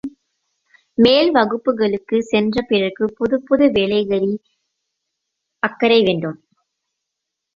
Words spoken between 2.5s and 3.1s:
பிறகு,